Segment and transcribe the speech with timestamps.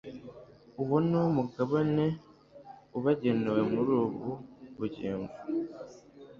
[0.81, 2.05] uwo ni wo mugabane
[2.97, 4.31] ubagenewe muri ubu
[4.77, 5.33] bugingo